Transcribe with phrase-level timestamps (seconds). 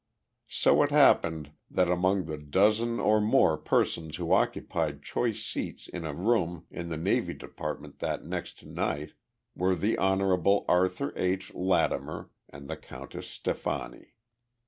[0.49, 6.05] So it happened that among the dozen or more persons who occupied choice seats in
[6.05, 9.13] a room in the Navy Department that next night
[9.55, 10.23] were the Hon.
[10.67, 11.53] Arthur H.
[11.53, 14.15] Lattimer and the Countess Stefani.